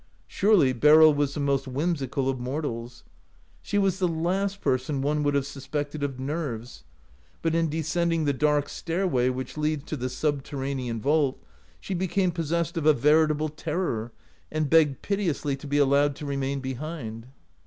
[0.25, 3.03] Surely Beryl was the most whimsical of mortals.
[3.61, 6.83] She was the last person one would have sus pected of nerves,
[7.43, 11.39] but in descending the dark stairway which leads to the subterranean vault
[11.79, 14.11] she became possessed of a veritable 24 OUT OF BOHEMIA terror,
[14.51, 17.27] and begged piteously to be allowed to remain behind.